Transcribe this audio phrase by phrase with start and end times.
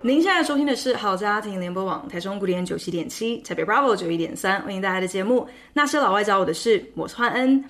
[0.00, 5.48] 您现在收听的是好家庭联播网台中古典九七点七，台北 Bravo 九一点三，欢迎大家的节目。
[5.72, 7.64] 那些老外找我的事，我是焕恩。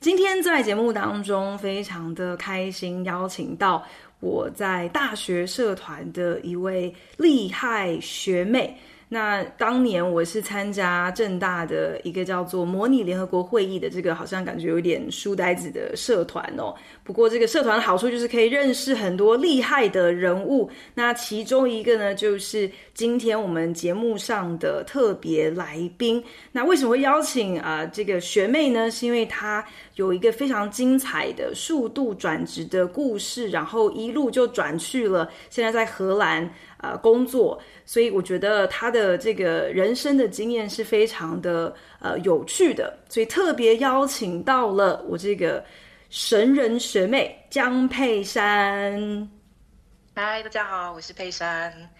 [0.00, 3.86] 今天在节目当中，非常的开心，邀请到
[4.18, 8.76] 我在大学社团的一位厉害学妹。
[9.10, 16.74] 那当年我是参加正大的一个叫做模拟联合国会议的这个，好像感觉有点书呆子的社团哦。
[17.02, 20.70] 不过这个社团的好处就是可以认识很多厉害的人物。
[20.94, 26.22] 那其中一个呢，就是今天我们节目上的特别来宾。
[26.52, 28.90] 那为什么会邀请啊、呃、这个学妹呢？
[28.90, 29.64] 是因为她
[29.94, 36.48] 有一个非常精彩的数度转职的故事，然后一路就转去了，现在在荷兰。
[36.80, 45.64] 呃，工作，所以我觉得他的这个人生的经验是非常的呃有趣的，所以特别邀请到了我这个
[46.08, 49.28] 神人学妹江佩珊。
[50.14, 51.90] 嗨，大家好，我是佩珊。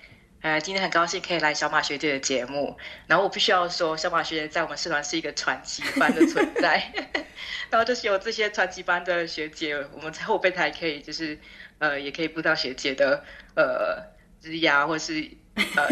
[0.43, 2.77] 呃，今天很高兴可以来小马学姐的节目。
[3.09, 6.81] 然后我必须要说，小马学姐在我们社团是一个传奇般的存在。
[7.69, 11.37] 然后就是有这些传奇般的学姐，我们在后备台可以就是
[11.81, 13.25] 呃，也可以步到学姐的
[13.57, 14.17] 呃。
[14.49, 15.29] 枝桠，或是
[15.77, 15.89] 呃，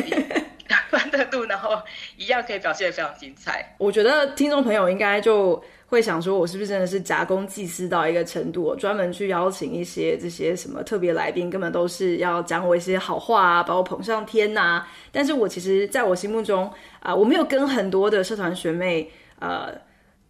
[0.69, 1.79] 两关 的路，然后
[2.17, 3.75] 一样可以表现得非常精彩。
[3.79, 19.73] 我觉得听众朋友应该就会想说，我是不是真的是假公济私到一个程度，我专门去邀请一些这些什么特别来宾，根本都是要讲我一些好话啊，把我捧上天呐、但是我其实在我心目中啊、我没有跟很多的社团学妹呃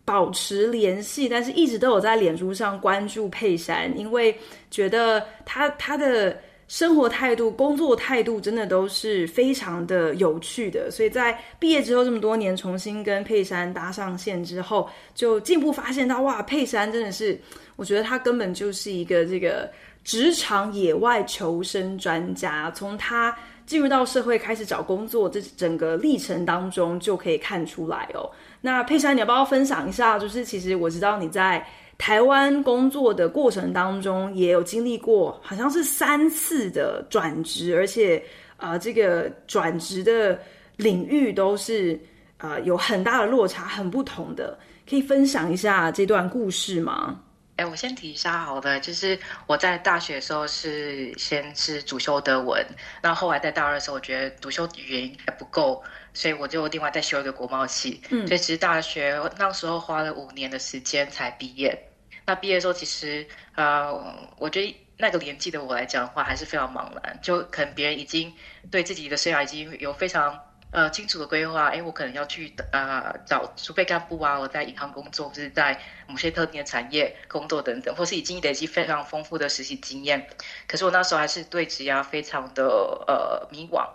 [0.05, 4.37] 保持联系，但是一直都有在脸书上关注佩珊，因为
[4.71, 6.37] 觉得她她的。
[6.69, 17.41] 生活态度、工作态度真的都是非常的有趣的，所以在毕业之后这么多年，重新跟佩珊搭上线之后，就进一步发现到，哇，佩珊真的是，
[17.77, 19.71] 我觉得她根本就是一个这个
[20.03, 22.69] 职场野外求生专家。
[22.73, 28.29] 从她进入到社会开始找工作，这整个历程当中就可以看出来哦。
[28.61, 30.19] 那佩珊，你要不要分享一下？
[30.19, 31.65] 就是其实我知道你在。
[31.99, 38.23] 台湾工作的过程当中，也有经历过，好像是三次的转职，而且
[38.57, 40.39] 啊、这个转职的
[40.77, 41.99] 领域都是
[42.37, 44.59] 啊、有很大的落差，很不同的。
[44.89, 47.21] 可以分享一下这段故事吗？
[47.57, 52.63] 哎，我先提一下好的，就是我在大学的时候是先是主修德文，
[53.03, 58.03] 然后后来在大二的时候，我觉得主修语言还不够，所以我就另外再修一个国贸系。
[58.11, 61.91] 嗯，所以其实大学那时候花了五年的时间才毕业。
[62.27, 63.91] 那毕业的时候，其实呃，
[64.37, 67.19] 我觉得那个年纪的我来讲的话，还是非常茫然。
[67.23, 68.35] 就可能别人已经
[68.71, 70.39] 对自己的生涯已经有非常
[70.77, 80.29] 呃清楚的规划，哎，我可能要去呃找储备干部啊，我在银行工作，或是在某些特定的产业工作等等，或是已经累积非常丰富的实习经验。
[80.69, 82.63] 可是我那时候还是对职涯非常的
[83.09, 83.89] 呃迷惘，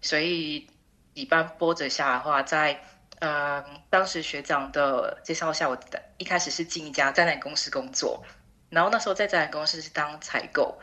[0.00, 0.68] 所以
[1.12, 2.80] 几番波折下的话，在。
[3.20, 5.76] 呃，当时学长的介绍下，我
[6.18, 8.22] 一开始是进一家展览公司工作，
[8.70, 10.78] 然后那时候在展览公司是当采购，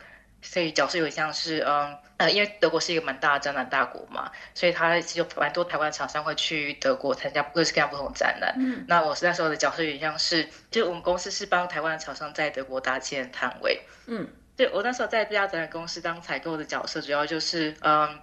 [0.46, 8.54] 所以角色有点像是，嗯呃，因为德国是一个蛮大的展览大国嘛，所以他其实有蛮多台湾厂商会去德国参加各式各样不同的展览。
[8.58, 13.82] 嗯，那我是那时候的角色有点像是，就我们公司是帮台湾的厂商在德国搭建摊位。
[14.06, 14.26] 嗯，
[14.56, 18.18] 对，我那时候在这家展览公司当采购的角色，主要就是，嗯，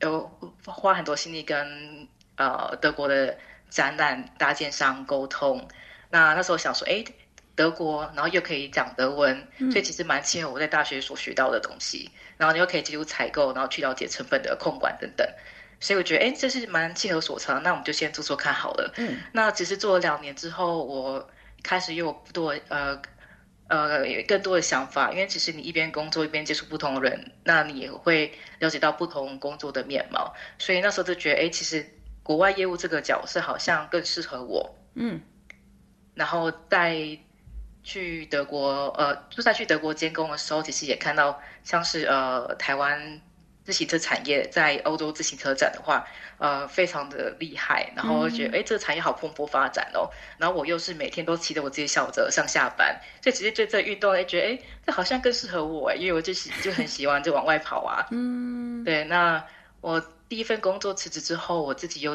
[0.00, 0.30] 有
[0.66, 3.36] 花很多心力跟呃德国的。
[3.70, 5.68] 展览搭建商沟通，
[6.08, 7.04] 那那时候想说，哎，
[7.58, 12.08] 德国，然后又可以讲德文，嗯、所以其实蛮契合我在大学所学到的东西。
[12.36, 15.28] 然后你又可以进入采购，然后去了解成本的控管等等，
[15.80, 17.60] 所以我觉得，哎，这是蛮契合所长。
[17.64, 18.94] 那我们就先做做看好了。
[18.96, 21.28] 嗯，那其实做了两年之后，我
[21.64, 23.02] 开始又多呃
[23.66, 30.32] 呃有更多的想法，因为其实你一边工作一边接触不同的人，那你也会了解到不同工作的面貌。
[30.60, 31.84] 所以那时候就觉得，哎，其实。
[32.28, 35.18] 国外业务这个角色好像更适合我，嗯，
[36.12, 37.18] 然后在
[37.88, 43.18] 去德国，呃，就在去德国监工的时候，其实也看到像是呃台湾
[43.64, 46.04] 自行车产业在欧洲自行车展的话，
[46.36, 59.42] 呃，非常的厉害，然后我觉得哎、嗯，这个产业好蓬勃发展哦，然后我又是每天都骑着我自己小车上下班，所以直接对这运动哎，觉得哎，这好像更适合我哎，因为我就喜就很喜欢就往外跑啊，嗯，对，那
[59.80, 60.04] 我。
[60.28, 62.14] 第一份工作辞职之后，我自己又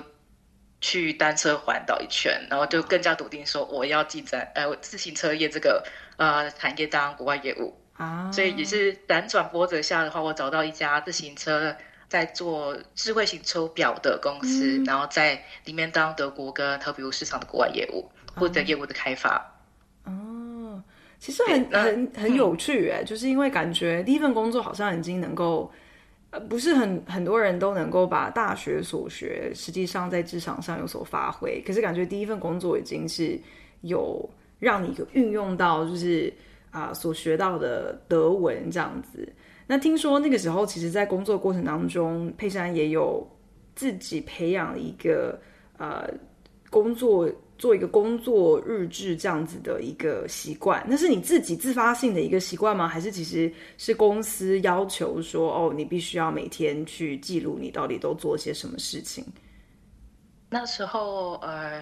[0.84, 5.82] 去单车环岛一圈，然后就更加笃定说我要进在呃自行车业这个
[6.18, 7.74] 呃产业当国外业务。
[7.96, 11.74] 啊，所以也是辗转波折下的话，我找到一家自行车
[12.10, 19.50] 在做智慧型手表的公司，嗯、然后在里面当德国跟特别市场的国外业务或者业务的开发。
[20.04, 20.84] 哦，
[21.18, 25.72] 其实很很很有趣哎，嗯、就是因为感觉第一份工作好像已经能够。
[26.50, 31.62] 不是很很多人都能够把大学所学，实际上在职场上有所发挥。
[31.66, 33.40] 可是感觉第一份工作已经是
[33.82, 36.34] 有让你运用到，就是
[36.72, 39.28] 啊、所学到的德文这样子。
[39.68, 43.28] 那听说那个时候，其实，在工作过程当中，佩珊也有
[43.76, 45.40] 自己培养一个
[45.78, 46.10] 呃
[46.70, 47.30] 工作。
[47.64, 52.90] 做一个工作日志这样子的一个习惯，那是你自己自发性的一个习惯吗？
[52.90, 59.26] 还是其实是公司要求说，哦，你必须要每天去记录你到底都做些什么事情？
[60.50, 61.82] 那时候，嗯，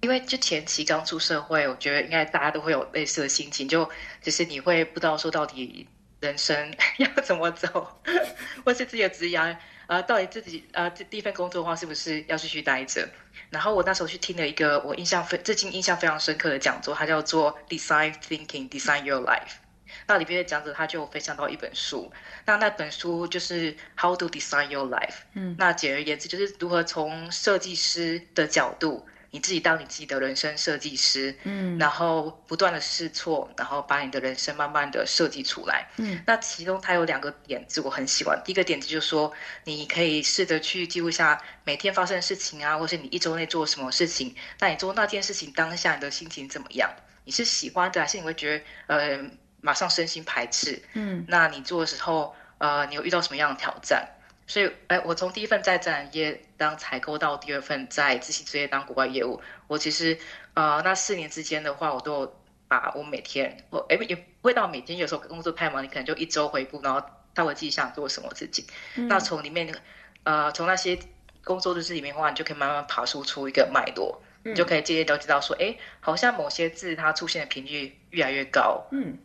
[0.00, 3.86] 因为就前期刚出社会，我觉得应该大家都会有类似的心情，就
[4.22, 5.86] 就是你会不知道说到底
[6.20, 6.56] 人生
[6.96, 7.86] 要怎么走，
[8.64, 9.38] 或是自己的职业。
[9.86, 13.06] 呃，到底自己呃这第一份工作的话，是不是要继续待着？
[13.50, 19.56] 然后我那时候去听了一个我印象非最近印象非常深刻的讲座，它叫做 Design Thinking, Design Your Life。
[20.06, 22.10] 那里边的讲者他就分享到一本书，
[22.46, 25.16] 那那本书就是 How to Design Your Life。
[25.34, 29.06] 嗯，那简而言之就是如何从设计师的角度。
[29.32, 39.32] 你自己当你自己的人生设计师，嗯，然后不断的试错，然后把你的人生慢慢的设计出来，嗯，那其中它有两个点子我很喜欢，第一个点子就是说，
[39.64, 46.90] 你可以试着去记录下每天发生的事情啊，或是你一周内做什么事情，那你做那件事情当下你的心情怎么样？
[47.24, 49.30] 你是喜欢的，还是你会觉得呃
[49.62, 50.82] 马上身心排斥？
[50.92, 54.06] 嗯，那你做的时候，呃，你有遇到什么样的挑战？
[54.52, 60.18] 所以，哎，我从第一份在展业当采购到第二份在自行职业当国外业务，我其实，
[60.52, 67.02] 呃，那四年之间的话，我都有把我每天，我哎也不会到每天，有时候工作太忙，你可能就一周回顾，然后
[67.34, 68.62] 他会自己想做什么事情。
[68.96, 69.74] 嗯、那从里面，
[70.24, 70.98] 呃，从那些
[71.42, 79.16] 工作日志里面的话，你就可以慢慢爬梳出一个脉络，嗯、你就可以渐渐了解到说，哎，好像某些字它出现的频率越来越高，嗯，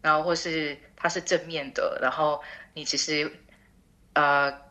[0.00, 2.40] 然后或是它是正面的，然后
[2.72, 3.32] 你其实，
[4.12, 4.64] 呃。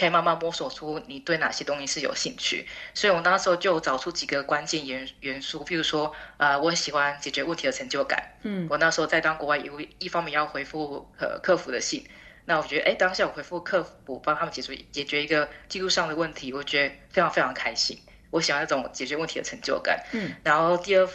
[0.00, 8.18] 可以慢慢摸索出你对哪些东西是有兴趣，所以我那时候就找出几个关键元元素，譬如说，呃，我很喜欢解决问题的成就感。
[8.42, 12.02] 嗯，我那时候在当国外业务，一方面要回复呃客服的信，
[12.46, 18.00] 那我觉得，哎，当下我回复客服，帮他们解决解决一个技术上的问题，我觉得非常非常开心。
[18.30, 20.02] 我喜欢那种解决问题的成就感。
[20.12, 21.06] 嗯，然后第二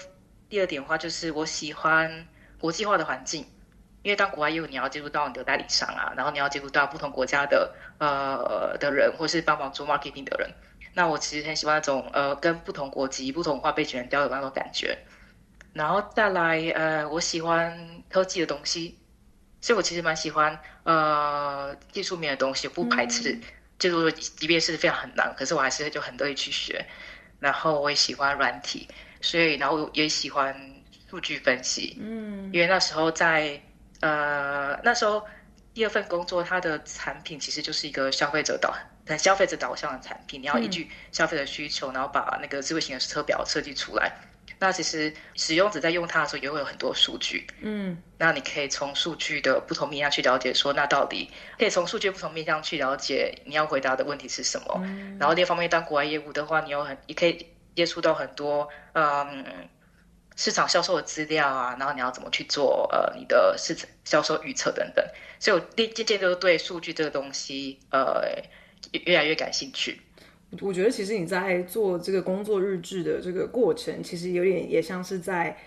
[0.47, 2.27] 第二点的话，就是我喜欢
[2.59, 3.47] 国际化的环境。
[4.05, 10.47] 因为当国外业务，你要接触到你的代理商啊，然后你要接触到不同国家的呃的人，或是帮忙做 marketing 的人。
[10.93, 14.95] 那我其实很喜欢那种呃跟不同国籍、不同文化背景人交流的那种感觉。
[15.73, 17.75] 然后再来呃，我喜欢
[18.07, 18.95] 科技的东西，
[19.59, 23.35] 所以我其实蛮喜欢呃技术面的东西，不排斥，
[23.79, 26.85] 就是即便是非常很难，可是我还是就很乐意去学。
[27.39, 28.87] 然后我也喜欢软体，
[29.19, 30.55] 所以然后也喜欢
[31.09, 33.59] 数据分析，嗯，因为那时候在。
[34.05, 35.25] 呃，那时候
[35.73, 38.71] 第二份工作，它的产品其实就是一个消费者导、
[39.17, 40.39] 消费者导向的产品。
[40.39, 44.11] 你要依据消费者需求，嗯、然后把那个智慧型的车表设计出来。
[44.59, 47.47] 那其实使用者在用它的时候，也会有很多数据。
[47.61, 54.79] 嗯，那你可以从数据的不同面向去了解，说那到底可以从数据不同面向去了解你要回答的问题是什么。
[54.83, 59.67] 嗯、然后另一方面，当国外业务的话，你有很，你可以接触到很多，嗯。
[60.35, 65.05] 市场销售的资料啊，然后你要怎么去做呃你的市场销售预测等等，
[65.39, 68.21] 所以我渐渐就对数据这个东西呃
[69.05, 70.01] 越来越感兴趣。
[70.61, 75.57] 我觉得其实你在做这个工作日志的这个过程，其实有点也像是在。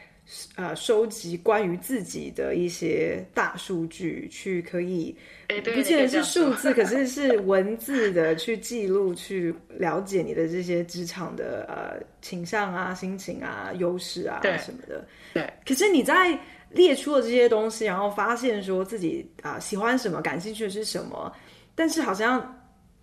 [0.56, 5.16] 呃，收集关于自己的一些大数据，去可以，
[5.64, 15.02] 不见得是数字，可是是文字的去记录，去了解你的这些职场的呃倾向啊、心情啊、优势啊什么的。
[15.32, 15.50] 对。
[15.66, 21.34] 可是你在列出了这些东西，然后发现说自己啊、呃、喜欢什么、感兴趣的是什么，
[21.74, 22.54] 但是好像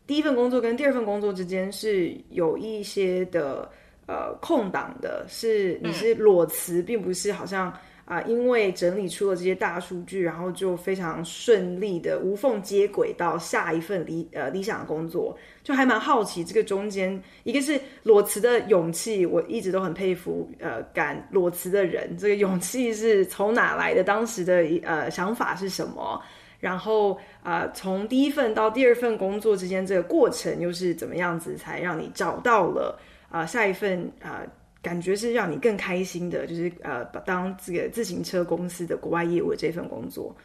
[0.06, 3.68] 第一份工作跟第二份工作之间是有一些的。
[4.08, 7.68] 呃，空档的是你是裸辞，并不是好像
[8.06, 24.04] 啊、呃，因为整理出了这些大数据，然后就非常顺利的无缝接轨到下一份理呃理想的工作，就还蛮好奇这个中间，一个是裸辞的勇气，我一直都很佩服，呃，敢裸辞的人，这个勇气是从哪来的？
[24.04, 26.22] 当时的呃想法是什么？
[26.60, 33.00] 然后啊、呃，从第一份到第二份工作之间这个过程又是怎么样子，才让你找到了？
[33.30, 34.48] 啊、呃、下一份啊、呃、
[34.82, 40.36] 感觉是让你更开心的，就是呃当这个自行车公司的国外业务的这份工作？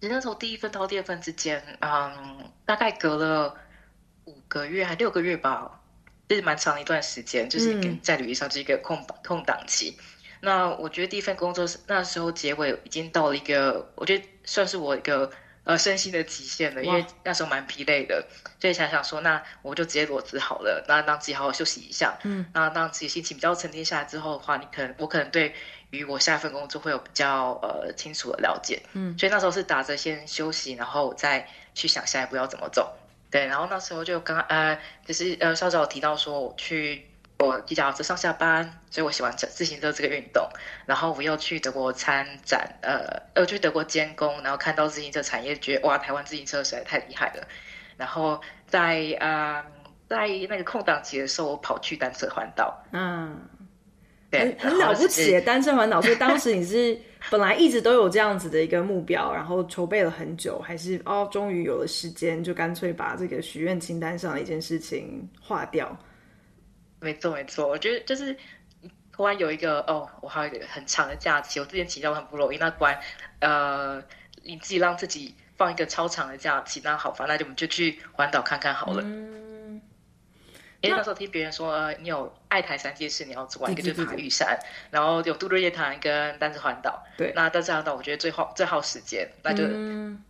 [0.00, 3.54] 其实那时候第一份到第二份之间，嗯，大概隔了
[4.26, 5.80] 五个月还六个月吧，
[6.28, 9.96] 这是蛮长的一段时间，就是在履历上是一个空空档期。
[10.40, 15.30] 那我觉得第一份工作是那时候结尾已经到了一个，我觉得算是我一个
[15.64, 18.26] 呃身心的极限了，因为那时候蛮疲累的，
[18.60, 25.54] 所以想想说，那我就直接裸辞好了，那让自己好好休息一下，嗯，那让自己心情比较沉淀下来之后的话，你可能我可能对
[25.90, 32.94] 于我下一份工作会有比较呃清楚的了解，嗯，所以那时候是打着先休息，然后再去想下一步要怎么走，
[33.30, 37.08] 对，然后那时候就刚呃就是呃稍早有提到说我去。
[37.44, 40.48] 我骑脚踏车上下班，所以我喜欢自行车这个运动。
[40.86, 47.46] 然后我又去德国参展，呃，又去德国监工，然后看到自行车产业，觉得哇，台湾自行车实在太厉害了。
[47.96, 49.62] 然后在呃，
[50.08, 52.76] 在那个空档期的时候，我跑去单车环岛。
[52.92, 53.38] 嗯，
[54.32, 56.02] 很，很了不起，单车环岛。
[56.02, 56.98] 所以当时你是
[57.30, 65.96] 本来一直都有这样子的一个目标，然后筹备了很久，还是哦，终于有了时间，就干脆把这个许愿清单上的一件事情划掉。
[67.04, 68.34] 没错没错，我觉得就是
[69.12, 72.98] 突然有一个哦，我还有一个很长的假期，我之前请假很不容易，那突然
[73.40, 74.02] 呃，
[74.42, 79.02] 你自己让自己放一个超长的假期，那好吧，那就我们就去环岛看看好了。
[79.04, 79.80] 嗯，
[80.80, 84.58] 因为那时候听别人说，呃，你有爱台三件事你要做完，一个就是爬玉山，
[84.90, 87.04] 然后有杜日夜潭跟单子环岛。
[87.16, 89.62] 对，那单车环岛我觉得最耗最耗时间，那就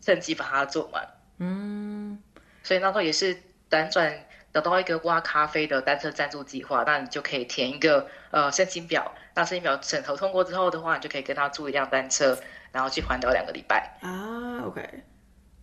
[0.03, 1.09] 趁机把它做完。
[1.39, 2.23] 嗯，
[2.63, 3.41] 所以那时候也是
[3.71, 4.27] 辗转。
[4.55, 9.13] 找到一个挖咖啡的单车赞助计划，那你就可以填一个呃申请表。
[9.35, 12.39] 那申请表审核通过之后的话，你就可以跟他租一辆单车，
[12.71, 13.99] 然后去环岛两个礼拜。
[14.01, 14.89] 啊，OK，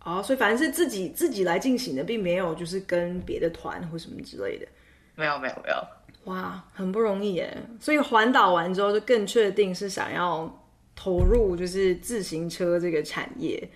[0.04, 4.66] 哦，所以反正是自己自己来进行的，并没有就是跟别的团或什么之类的。
[5.14, 6.30] 没有，没有，没有。
[6.30, 7.56] 哇，很不容易耶。
[7.80, 10.46] 所以环岛完之后，就更确定是想要
[10.94, 13.66] 投入就是自行车这个产业。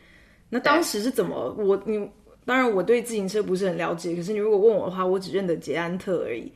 [0.50, 2.06] 那当时是怎么我你？
[2.46, 4.16] 当然，我对自行车不是很了解。
[4.16, 6.50] 可是你如果问我的话，我只认得捷安特而已。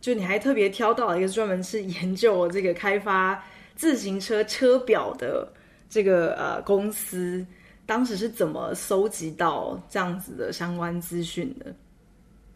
[0.00, 5.46] 就你还特别挑到了一个专门是研究这个开发自行车车表的
[5.88, 7.46] 这个呃公司，
[7.84, 11.74] 当时是怎么搜集到这样子的相关资讯的？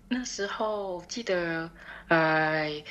[0.09, 1.71] 那时候记得
[2.09, 2.83] 呃。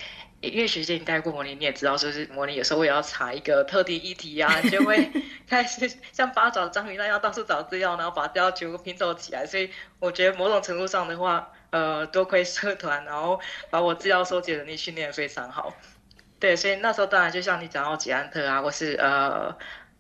[0.42, 5.12] 因为学姐你带过模拟，你也知道，就是模拟有时候我也要查一个特定议题啊， 就会
[5.48, 9.46] 开始像八爪章鱼那样到处找资料，然后把资料全部拼凑起来。
[9.46, 9.70] 所以
[10.00, 15.74] 我觉得某种程度上的话，呃，多亏社团，然后把我资料收集能力训练非常好。
[16.40, 19.54] 对，所以那时候当然就像你讲到捷安特啊，或是呃，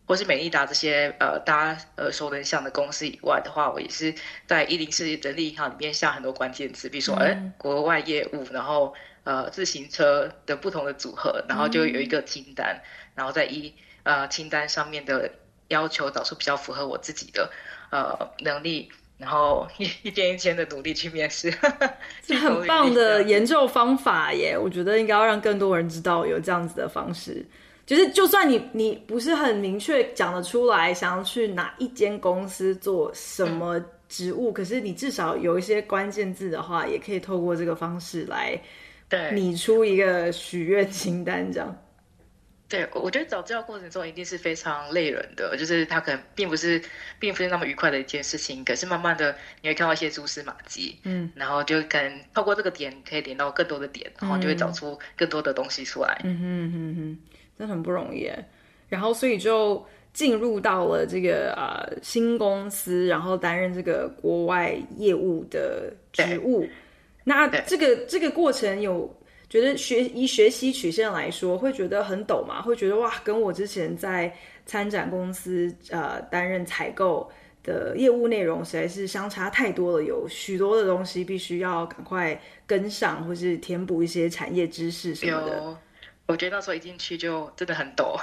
[0.07, 4.15] 或是美利达这些呃大家呃熟能详的公司以外的话，我也是
[4.47, 8.95] 在一零四人力银行里面下很多关键词，比如说哎、嗯、国外业务，然后。
[9.23, 12.81] 呃，自行车的不同的组合，然后就有一个清单，嗯、
[13.15, 13.71] 然后再一
[14.03, 15.29] 呃清单上面的
[15.67, 17.51] 要求找出比较符合我自己的
[17.91, 21.51] 呃能力，然后 一一天一天的努力去面试，
[22.25, 24.57] 是很棒的研究方法耶！
[24.57, 27.45] 我觉得应该要让更多人知道有这样子的方式，
[27.85, 38.59] 就是就算你你不是很明确讲得出来想要去哪一间公司做什么职务，嗯、可是你至少有一些关键字的话，也可以透过这个方式来。
[39.09, 41.75] 对，拟出一个许愿清单这样。
[42.67, 46.79] 对，我觉得找资料过程中一定是非常累人的，就是他可能并不是，
[47.17, 48.63] 并不是那么愉快的一件事情。
[48.63, 56.21] 可是慢慢的，你会看到一些蛛丝马迹，嗯，然后就可能透过这个点，可以点到更多的点，然后就会找出更多的东西出来。
[56.23, 57.17] 嗯哼哼哼，
[57.57, 58.31] 真的很不容易。
[58.87, 66.69] 然后所以就进入到了这个呃新公司，然后担任这个国外业务的职务。
[67.29, 69.15] 那这个这个过程有
[69.47, 72.59] 觉得学以学习曲线来说，会觉得很陡嘛？
[72.59, 77.31] 会觉得哇，跟我之前在参展公司呃担任采购
[77.61, 85.77] 的业务内容实在是相差太多了，有许多的东西必须要赶快跟上，或是填补一些产业知识什么的。
[86.25, 88.19] 我觉得那时候一进去就真的很陡，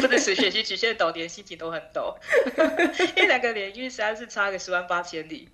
[0.00, 2.14] 真的是学习曲线抖，连心情都很抖，
[3.16, 5.48] 因为两个领域实在是差个十万八千里。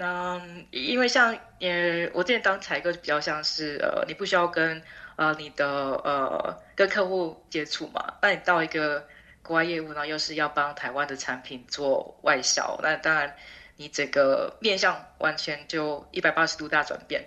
[0.00, 0.40] 那
[0.70, 4.82] 因为像呃，我之前当采购就比较像是呃，你不需要跟
[5.16, 8.14] 呃你的呃跟客户接触嘛。
[8.22, 9.06] 那你到一个
[9.42, 13.36] 国外业务呢，又是要帮台湾的产品做外销，那当然
[13.76, 17.22] 你整个面向完全就一百八十度大转变。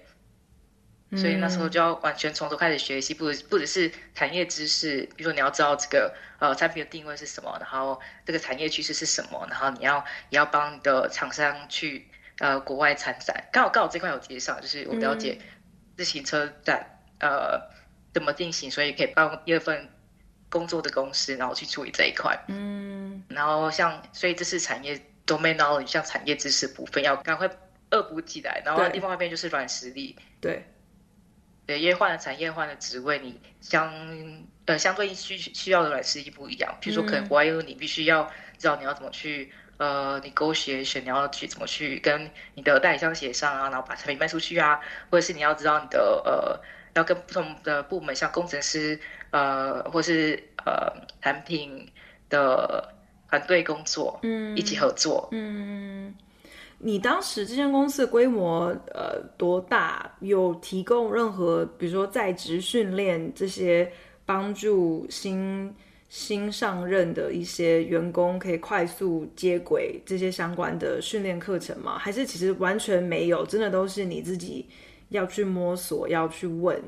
[1.15, 12.07] 所以那时候就要完全从头开始学习，不不只是产业知识，比如说你要知道这个呃产品的定位是什么，然后这个产业趋势是什么，然后你要你要帮你的厂商去。
[12.43, 15.39] 呃，国外参展刚好刚好这块有介绍，就是我了解
[15.95, 16.85] 自行车展，
[17.21, 17.57] 呃
[18.13, 19.89] 怎么进行，所以可以帮一份
[20.49, 22.37] 工作的公司，然后去处理这一块。
[22.49, 27.49] 嗯，然后像所以这是产业 domain knowledge，像产业知识部分要赶快
[27.91, 30.17] 恶补起来，然后另外一边就是软实力。
[30.41, 30.65] 对，
[31.65, 33.89] 对，因为换了产业，换了职位，你相
[34.65, 36.75] 呃相对需需要的软实力不一样。
[36.81, 39.49] 比如说，可能国外业务你必须要知道你要怎么去。
[39.77, 46.59] 呃，你 negotiation 你要去怎么去跟你的代理商协商啊，然后把产品卖出去啊，或者是你要知道你的呃，
[46.93, 48.99] 要跟不同的部门，像工程师
[49.31, 51.89] 呃，或是呃产品
[52.29, 52.93] 的
[53.29, 56.13] 团队工作，嗯，一起合作，嗯。
[56.85, 60.11] 你当时这间公司的规模呃多大？
[60.19, 63.89] 有提供任何比如说在职训练这些
[64.25, 65.73] 帮助新？
[66.13, 71.97] 新上任的一些员工可以快速接轨这些相关的训练课程吗？
[71.97, 73.43] 还是其实完全没有？
[73.47, 74.69] 真的都是你自己
[75.09, 76.79] 要去摸索，要去问？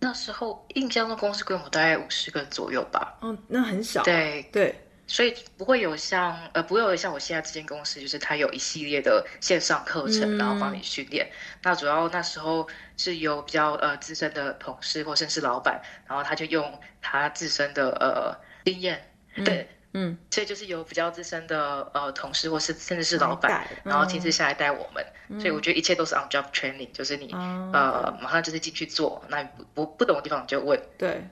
[0.00, 3.16] 那时候印象中公司规模大概五十个人左右吧。
[3.20, 4.02] 哦，那很小。
[4.02, 4.64] 对对。
[4.64, 4.74] 对
[5.12, 11.30] 所以不会有像呃，不会有像我现在这间公司，就是它有一系列的线上课程，嗯、然后帮你训练。
[11.62, 12.66] 那主要那时候
[12.96, 25.04] 是有比较呃资深的同事或甚至是老板，然后他就用他自身的呃经验，嗯、对，嗯，所以就是有比较资深的呃同事或是甚至是老板，然后亲自下来带我们。
[25.28, 30.80] 嗯、所以我觉得一切都是 on job training，就是你、嗯、呃马上就是进去做，那你不不不懂的地方你就问。
[30.96, 31.22] 对，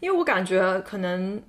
[0.00, 1.42] 因为我感觉可能。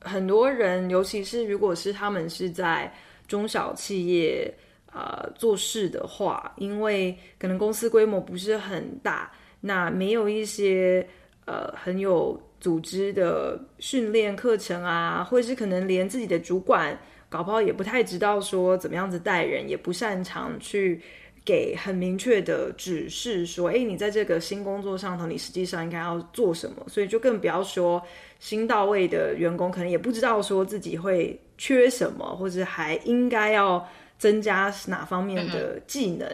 [0.00, 2.92] 很多人，尤其是如果是他们是在
[3.26, 4.52] 中小企业
[4.92, 11.06] 啊、做事的话，因为可能公司规模不是很大，那没有一些
[11.44, 21.00] 呃很有组织的训练课程啊，或者是可能连自己的主管搞不好也不太知道说怎么样子带人，也不擅长去。
[21.48, 26.84] 给很明确的指示，说，哎，你在这个新工作上头，你实际上应该要做什么？
[26.88, 28.02] 所以就更不要说
[28.38, 33.82] 新到位的员工，可能也不知道说自己会缺什么，或者还应该要
[34.18, 36.28] 增加哪方面的技能。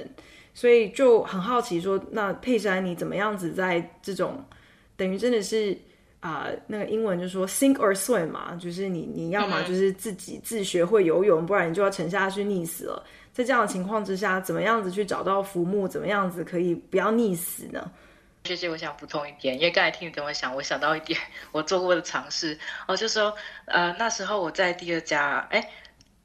[0.53, 4.45] 所以就很好奇说，那佩珊你怎么样子在这种
[4.97, 5.79] 等于真的是
[6.19, 13.05] 啊、呃，那个英文就说 sink or swim 嘛，就是你你要么就是自己自学会游泳，不然你就要沉下去溺死了。
[13.35, 15.89] 在这样的情况之下，怎么样子去找到浮木？
[15.89, 17.91] 怎么样子可以不要溺死呢？
[18.45, 21.19] 谢谢，我想补充一点，因为刚才听你跟我讲，我想到一点
[21.51, 25.69] 我做过的尝试哦，就是说呃那时候我在第二家，哎，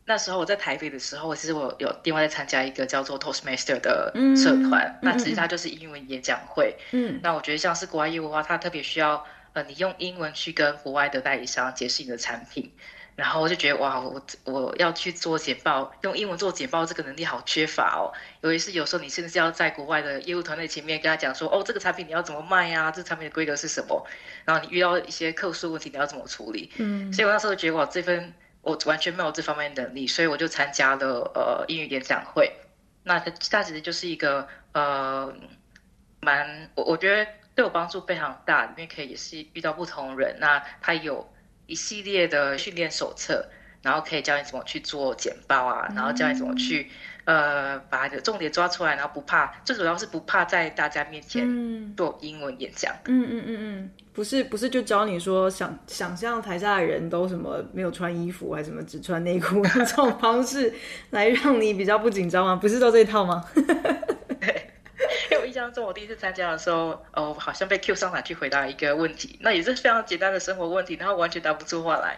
[0.05, 6.77] 那时候我在台北的时候，其实我有另外在参加一个叫做 Toastmaster 的社团，嗯、那其实它就是英文演讲会。
[6.91, 12.71] 嗯，那我觉得像是国外业务的话，它特别需要呃你用英文去跟国外的代理商解释你的产品。
[13.19, 18.15] 然后我就觉得哇，我我要去做简报，用英文做简报，这个能力好缺乏哦。
[18.39, 22.89] 尤其是有时候你甚至要在国外的业务团队前面跟他讲说，哦，这个产品你要怎么卖呀？
[22.89, 24.07] 这个产品的规格是什么？
[24.45, 26.71] 然后你遇到一些客诉问题，你要怎么处理？
[26.77, 32.49] 嗯，所以我那时候觉得哇这份我完全没有这方面的能力，所以我就参加了呃英语演讲会。
[33.03, 35.33] 那它它其实就是一个呃
[36.21, 41.29] 蛮我我觉得对我帮助非常大，因为可以也是遇到不同人，那他有。
[41.69, 43.45] 一系列的训练手册，
[43.83, 46.89] 然后可以教你怎么去做简报啊，然后教你怎么去、
[47.25, 52.91] 嗯、呃把你的重点抓出来，然后不怕，最主要是不怕在大家面前做英文演讲。
[53.05, 60.73] 嗯嗯嗯嗯，不是不是就教你说想想象台下的人都什么没有穿衣服还是什么只穿内裤 这种方式
[61.11, 62.55] 来让你比较不紧张吗？
[62.55, 63.45] 不是都这一套吗？
[65.59, 72.17] 因为我印象中，我第一次参加的时候，哦，好像被 Q 上台去回答一个问题，那也是非常简单的生活问题，然后完全答不出话来。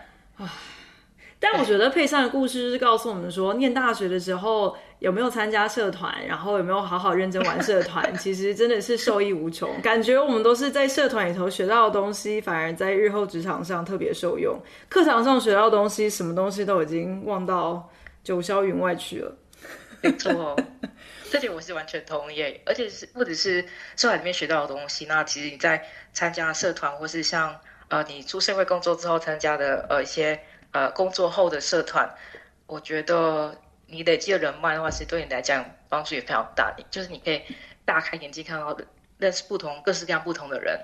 [1.40, 9.68] 但我觉得配上的故事是告诉我们说，念大学的时候有没有参加社团，然后有没有好好认真玩社团，其实真的是受益无穷。
[9.82, 14.56] 感觉我们都是在社团里头学到的东西，反而在日后职场上特别受用。
[14.88, 17.90] 课堂上学到的东西，什么东西都已经忘到
[18.24, 19.36] 九霄云外去了。
[20.04, 20.56] 没错。
[21.32, 23.62] 这点我是完全同意，而且是不只是
[23.96, 30.38] 社团里面学到的东西，那其实你在参加社团，或是像呃你出社会工作之后参加的呃一些
[30.72, 32.14] 呃工作后的社团，
[32.68, 36.76] 我觉得你累积的人脉的话，其实对你来讲帮助也非常大。
[36.92, 37.42] 就是你可以
[37.86, 38.78] 大开眼界，看到
[39.18, 40.78] 认识不同各式各样不同的人。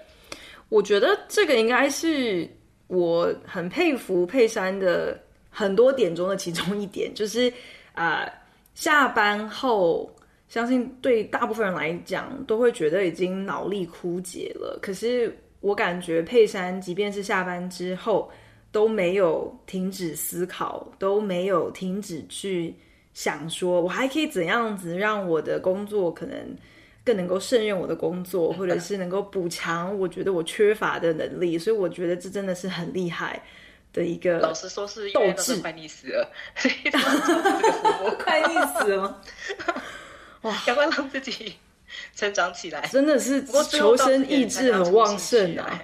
[0.70, 2.50] 我觉得这个应该是
[2.88, 7.52] 我很佩服佩珊的很多点中的其中一点，就是
[7.94, 8.26] 啊、
[8.74, 10.10] 下班后。
[10.48, 14.80] 相信对大部分人来讲，都会觉得已经脑力枯竭了。
[14.82, 18.32] 可是我感觉佩珊，即便是下班之后，
[18.72, 22.74] 都没有停止思考，都没有停止去
[23.14, 26.38] 想说，我还可以怎样子让我的工作可能
[27.04, 31.58] 更能够胜任我的工作，或者是能够补强我觉得我缺乏的能力。
[31.58, 33.42] 所以我觉得这真的是很厉害
[33.92, 34.40] 的一个。
[34.40, 36.32] 老实说，是斗志快溺死了，
[38.20, 39.02] 快溺死了。
[39.02, 39.22] 哇，
[40.66, 41.56] 赶快让自己
[42.16, 45.80] 成长起来，真的是求生意志很旺盛啊！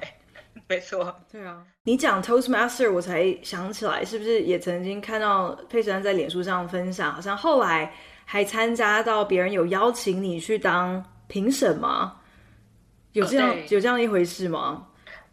[0.67, 1.63] 没错，对啊。
[1.83, 7.91] 你讲 Toastmaster，我才想起来，是不是也曾经看到佩珊在脸书上分享，好像后来
[8.25, 12.15] 还参加到别人有邀请你去当评审吗？
[13.11, 14.87] 有这样、哦、有这样一回事吗？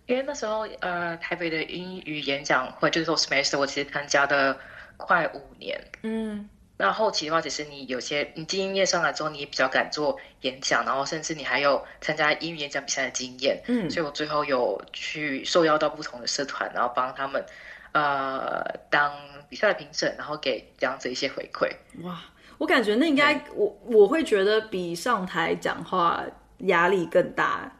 [0.07, 4.59] 因为那时候呃，台北的英语演讲会就是 Toastmaster，我其实参加的
[4.97, 6.49] 快五年，嗯。
[6.81, 13.63] 那后期的话，其实你有些你经验上来之后，你也比较敢做演讲，然后甚至你还有参加英语演讲比赛的经验。
[13.67, 17.45] 嗯，所以我最后有去受邀到不同的社团，然后帮他们
[17.93, 19.13] 呃当
[19.51, 21.69] 比赛的评审，然后给这样子一些回馈。
[22.03, 22.19] 哇，
[22.57, 26.25] 我感觉那应该、嗯、我我会觉得比上台讲话
[26.61, 27.71] 压力更大，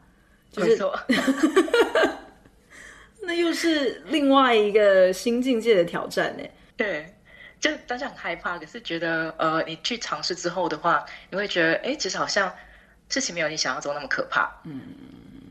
[0.51, 0.77] 就是
[3.23, 6.43] 那又是另外一个新境界的挑战呢。
[6.77, 7.11] 对。
[7.61, 12.51] 就当时很害怕，可是觉得呃，你去尝试之后的话，你会觉得哎，其实好像
[13.07, 14.51] 事情没有你想象中那么可怕。
[14.65, 14.81] 嗯，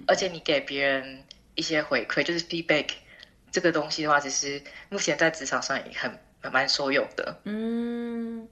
[0.08, 1.22] 而且你给别人
[1.54, 2.88] 一些回馈，就是 feedback
[3.52, 6.10] 这个东西的话，其实目前在职场上也很
[6.52, 7.40] 蛮受用的。
[7.44, 8.44] 嗯，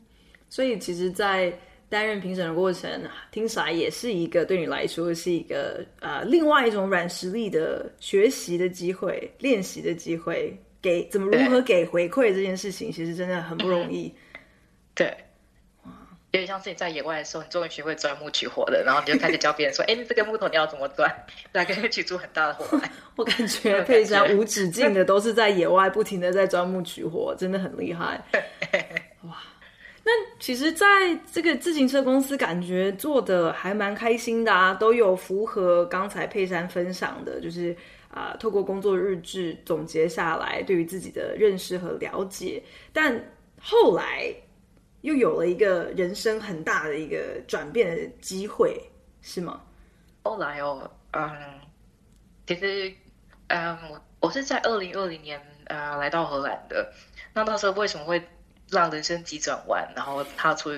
[0.48, 1.52] 所以其实，在
[1.88, 2.88] 担任评审的过程，
[3.32, 10.56] 听起来也是一个对你来说是一个呃另外一种软实力的学习的机会、练习的机会。
[10.80, 14.14] 给怎么如何给回馈这件事情，其实真的很不容易。
[14.94, 15.06] 对，
[15.84, 15.90] 哇，
[16.30, 21.12] 有点像是你在野外的时候，你终于学会钻木取火了，然后你就开始教别人说： “哎，这个木头你要怎么钻，
[21.52, 22.90] 来可以取出很大的火来。
[23.16, 28.22] ”我感觉佩珊无止境的都是在野外不停的在钻木取火，真的很厉害。
[29.22, 29.36] 哇，
[30.04, 30.86] 那其实在
[31.32, 37.76] 这个自行车公司，感觉做的还蛮开心的啊，都有符合刚才佩珊分享的，就是。
[38.10, 43.22] 啊，透过工作日志总结下来，对于自己的认识和了解，但
[43.60, 44.34] 后来
[45.02, 48.80] 又有了一个人生很大的一个转变的机会，
[49.20, 49.60] 是吗？
[50.22, 51.30] 后来哦，嗯，
[52.46, 52.92] 其实，
[53.48, 56.92] 嗯，我我是在二零二零年呃来到荷兰的。
[57.32, 58.22] 那那时候为什么会
[58.70, 60.70] 让人生急转弯，然后踏出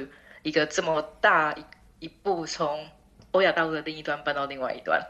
[0.43, 1.65] 一个这么大一
[2.01, 2.87] 一步，从
[3.33, 5.01] 欧亚大陆的另一端搬到另外一端？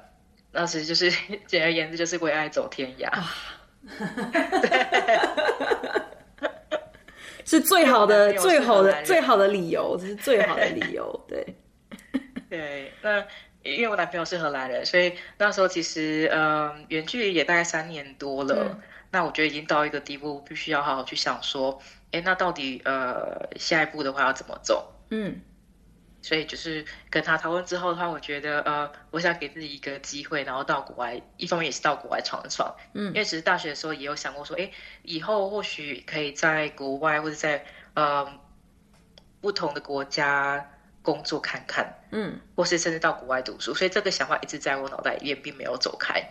[0.53, 1.11] 那时就是
[1.47, 3.11] 简而言之，就是为爱走天涯，
[7.45, 11.19] 是最好的、最好的、最好的理由，这是最好的理由。
[11.29, 11.47] 对，
[12.49, 12.93] 对。
[13.03, 13.25] 那
[13.63, 18.69] 因为我男朋友是荷兰人，所以那时候其实呃，远距离也大概三年多了。
[18.71, 21.81] 嗯、那我觉得已经到一个地步，必须要好好去想说，
[22.13, 24.93] 哎，那到底呃下一步的话要怎么走？
[25.11, 25.41] 嗯。
[26.23, 32.77] 所以就是跟他讨论之后的话，我觉得呃，我想给自己一个机会，然后到国外，一方面也是到国外闯一闯。
[32.93, 34.71] 嗯，因为其实大学的时候也有想过说，哎，
[35.03, 38.31] 以后或许可以在国外或者在呃
[39.41, 41.95] 不同的国家工作看看。
[42.11, 43.73] 嗯，或是甚至到国外读书。
[43.73, 46.23] 所以这个想法一直在我脑袋里面，并没有走开。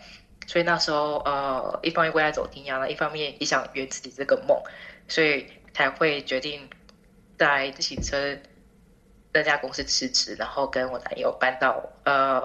[0.46, 4.56] 所以那时候呃，一方面为了走天涯了，一方面也想圆自己这个梦，
[5.08, 6.68] 所以才会决定
[7.36, 8.38] 在自行车。
[9.32, 12.40] 在家公司辞职，然后跟我男友搬到呃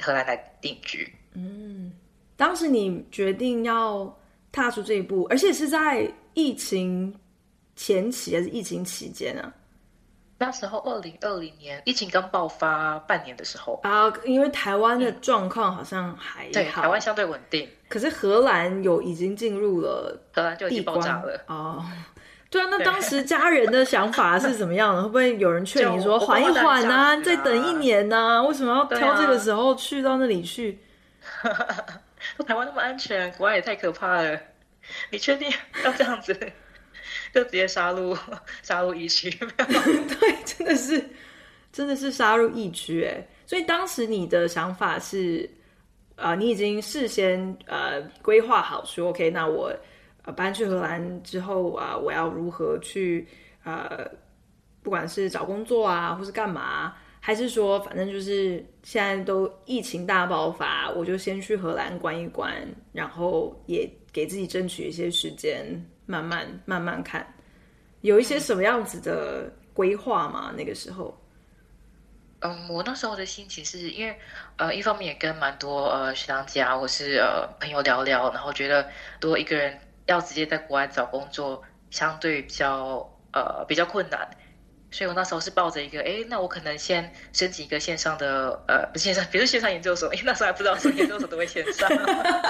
[0.00, 1.14] 荷兰来定居。
[1.34, 1.92] 嗯，
[2.36, 4.14] 当时你决定要
[4.50, 7.14] 踏出这一步，而且是在疫情
[7.74, 9.52] 前期还是疫情期间啊？
[10.38, 21.82] 那时候二零二零年疫情刚爆发半年的时候啊，因为台湾的状况好像还好，嗯、对，台湾相对稳定，可是荷兰有已经进入了荷兰就已经爆炸了哦。
[22.48, 25.02] 对啊，那当时家人的想法是怎么样的？
[25.02, 28.40] 会不会有人劝你说缓一缓啊，啊再等一年啊？
[28.42, 30.78] 为什么要挑这个时候去到那里去？
[31.42, 31.50] 啊、
[32.46, 34.38] 台湾那么安全，国外也太可怕了。
[35.10, 35.50] 你确定
[35.84, 36.32] 要这样子？
[37.34, 38.16] 就直接杀入
[38.62, 39.28] 杀入疫区？
[39.28, 41.04] 对，真的是
[41.72, 43.26] 真的是杀入疫区哎。
[43.44, 45.50] 所以当时你的想法是
[46.14, 49.72] 啊、呃，你已经事先呃规划好说，OK，那我。
[50.32, 53.26] 搬去荷兰之后啊，我要如何去
[53.64, 54.08] 呃，
[54.82, 62.52] 不管是找工作啊，或是干嘛，还是说反正就是现在都疫情大爆发，我就先去荷兰关一关，
[62.92, 65.64] 然后也给自己争取一些时间，
[66.06, 67.26] 慢慢慢慢看，
[68.00, 70.52] 有一些什么样子的规划吗？
[70.56, 71.16] 那个时候，
[72.40, 74.16] 嗯，我那时候的心情是因为
[74.56, 78.88] 呃，一方面也跟蛮多呃学长姐或是呃朋友聊聊，然后觉得
[79.20, 79.76] 多一个人。
[80.06, 84.28] 要直接在国外找工作，相对比较呃比较困难，
[84.90, 91.88] 所以我那时候是抱着一个，哎，那我可能先申请一个线上的，呃，不是线上，比如线上研究所，哎，那时候还不知道说研究所都会线上，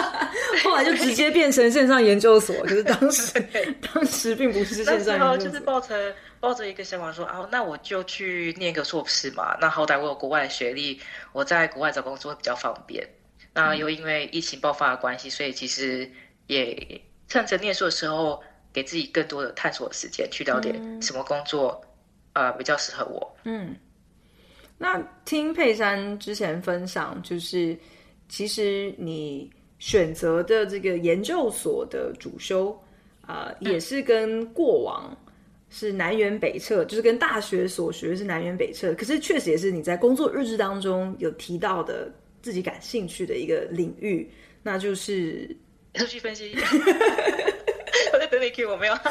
[0.62, 3.40] 后来就直接变成线上研究所，可是当时
[3.95, 11.01] 当时并不是线上研究所，那时候就是抱着抱着一个想法说，啊，那我就去念个硕士嘛，那好歹我有国外的学历，
[11.33, 13.09] 我在国外找工作会比较方便。
[13.55, 16.11] 那又因为疫情爆发的关系，所以其实
[16.47, 21.80] 也趁着念书的时候，给自己更多的探索的时间，去了解什么工作。
[22.38, 23.36] 呃，比较适合我。
[23.44, 23.74] 嗯，
[24.76, 27.74] 那听佩珊之前分享，就是
[28.28, 32.78] 其实你选择的这个研究所的主修，
[33.22, 35.16] 啊、呃，也是跟过往
[35.70, 38.92] 是南辕北辙，就是跟大学所学是南辕北辙。
[38.92, 42.12] 可是确实也是你在工作日志当中有提到的
[42.42, 44.30] 自己感兴趣的一个领域，
[44.62, 45.56] 那就是
[45.96, 46.54] 数据分析。
[48.12, 48.94] 我在等你 Q，我没有。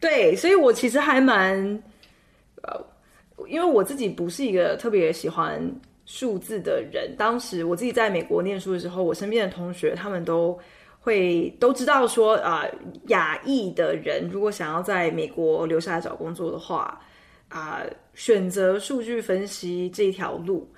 [0.00, 1.54] 对，所以我其实还蛮，
[2.62, 2.84] 呃，
[3.46, 5.62] 因为我自己不是一个特别喜欢
[6.06, 7.14] 数字的人。
[7.16, 10.58] 当时我自己在美国念书的时候，我身边的同学他们都
[10.98, 12.74] 会都知道说，啊、呃，
[13.08, 17.00] 亚裔的人如果想要在美国留下来找工作的话，
[17.48, 17.82] 啊、
[18.14, 20.68] 选择数据分析这条路。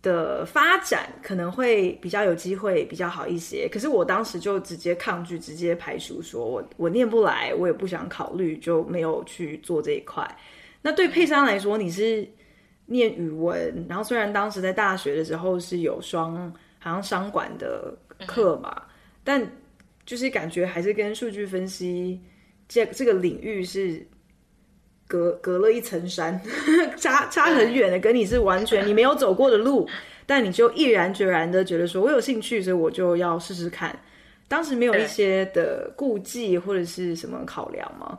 [0.00, 3.68] 的发展可能会比较有机会，比较好一些。
[3.68, 10.24] 可是我当时就直接抗拒，直接排除，说我我念不来，我也不想考虑，就没有去做这一块。
[10.80, 12.26] 那对佩珊来说，你是
[12.86, 18.82] 念语文，然后虽然当时在大学的时候是有双好像商管的课嘛，
[19.24, 19.44] 但
[20.06, 22.20] 就是感觉还是跟数据分析
[22.68, 24.06] 这这个领域是。
[25.08, 26.40] 隔隔了一层山，
[26.96, 29.88] 差差很远的，跟你是完全你没有走过的路，
[30.26, 33.98] 但你就毅然决然的觉得说，我有兴趣，所以我就要试试看。
[34.46, 38.18] 当时没有一些的顾忌或者是什么考量吗？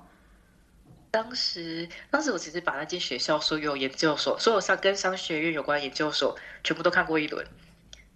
[1.12, 7.46] 当时，当时我其实把那间学校所有研究所，所有商跟商学院有关研究所，全部都看过一轮。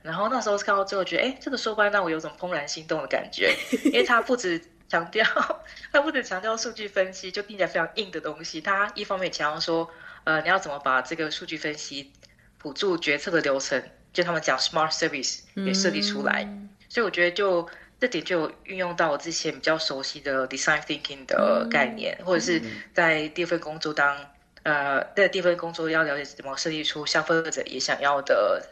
[0.02, 3.56] 然后那时候看到之后，觉得哎，这个硕班让我有种怦然心动的感觉，
[3.86, 4.60] 因为它不止。
[4.90, 5.26] 强调，
[5.92, 8.62] 他不止强调数据分析，就听起来非常硬的东西。
[8.62, 9.90] 他一方面强调说，
[10.24, 12.12] 呃，你要怎么把这个数据分析
[12.60, 13.82] 辅助决策的流程，
[14.14, 16.44] 就他们讲 smart service 也设计出来。
[16.44, 17.68] 嗯、所以我觉得就
[18.00, 22.62] 这点就运用到我之前比较熟悉的 design thinking 的概念，嗯、或者是
[22.94, 24.16] 在第二份工作当，
[24.62, 28.64] 呃，在第二份工作要了解怎么设计出消费者也想要的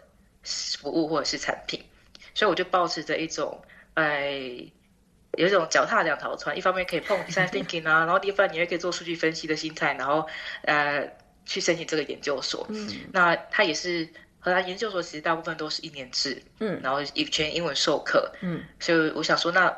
[0.43, 1.83] 服务或者是产品。
[2.35, 3.63] 所以我就抱持着一种，
[3.95, 4.65] 哎。
[5.37, 10.27] 有一种脚踏两条船，一方面可以碰 design thinking 啊，然后第一方面你也可以做数据分析的心态，然后
[10.63, 11.09] 呃
[11.45, 12.67] 去申请这个研究所。
[12.69, 14.07] 嗯，那他也是
[14.39, 19.73] 荷兰研究所，其实大部分都是一年制，嗯，然后一全英文授课，嗯，所以我想说，那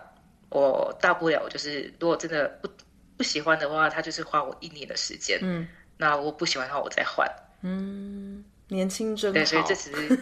[0.50, 2.70] 我大不了就是如果真的不
[3.16, 7.30] 不喜欢的话，他就是花我一年的时间，嗯，那我不喜欢的话，我再换。
[7.62, 9.34] 嗯，年轻真好。
[9.34, 10.16] 对，所以这只是，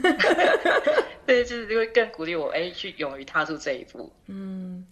[1.26, 4.12] 对，就是因为更鼓励我，哎，去勇于踏出这一步。
[4.28, 4.86] 嗯。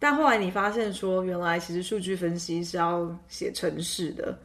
[0.00, 4.36] 但后来你发现说，原来其实数据分析是要写程式的。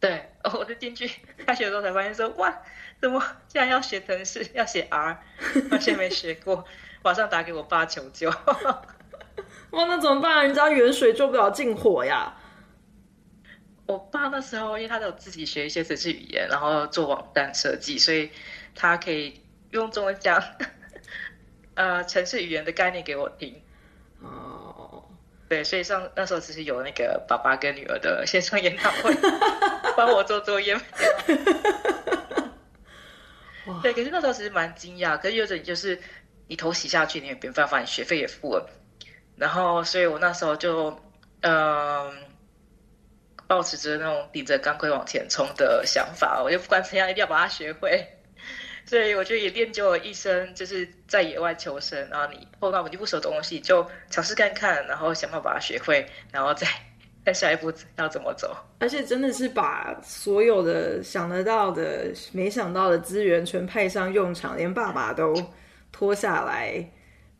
[0.00, 1.08] 对，我就进去
[1.44, 2.52] 大学的时候才发现说，哇，
[3.00, 5.22] 怎么竟然要写程式，要写 R，
[5.70, 6.64] 完全没 学过，
[7.04, 8.30] 马上打给我爸求救。
[9.70, 10.48] 哇，那怎么办？
[10.48, 12.34] 你知道远水救不了近火呀。
[13.86, 18.30] 我爸那时候，因为他都有自己学一些程式语言，然后做网站设计，所以
[18.74, 20.42] 他可以用中文讲，
[21.74, 23.60] 呃，程式语言的概念给我听。
[24.20, 24.67] 哦，
[25.48, 29.14] 对，所以上那时候其实有那个爸爸跟女儿的线上研讨会，
[29.96, 30.78] 帮我做作业。
[33.82, 35.98] 对，可是那时候其实蛮惊讶，可是有种就是
[36.46, 38.68] 你头洗下去，你也没办法，你学费也付了，
[39.36, 40.88] 然后所以我那时候就
[41.40, 42.12] 嗯、呃，
[43.46, 48.06] 抱持着那种顶着钢盔往前冲的想法，我就不管怎样一定要把它学会。
[48.88, 52.08] 所以我觉得也练就了一生，就是在野外求生。
[52.08, 56.66] 然后你碰到你不熟的东西，就尝试看看，然后想办法把它学会，然后再
[57.26, 58.56] 再下一步要怎么走。
[58.78, 65.34] 而且真的是把所有的想得到的、没想到的资源全派上用场，连爸爸都
[65.92, 66.82] 拖下来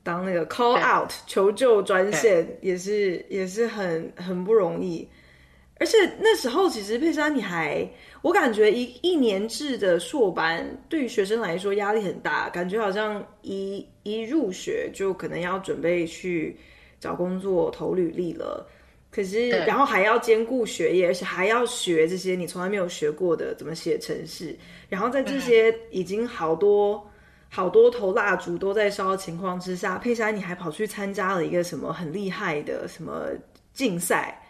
[0.02, 5.08] 当那个 call out 求救专线，也是也是很很不容易。
[5.80, 7.88] 而且那时候，其实佩珊，你还
[8.22, 16.57] 我感觉一一年制的硕班对于学生来说压力很大，感觉好像一一入学就可能要准备去
[16.98, 18.68] 找工作投履历了。
[19.11, 24.54] 可是，然后还要兼顾学业，而且还要学这些你从来没有学过的怎么写程式。
[24.88, 27.09] 然后在这些已经好多
[27.48, 33.28] 好多头蜡烛都在烧的情况之下，佩珊，你还跑去参加了一个什么很厉害的什么
[33.72, 34.42] 竞赛？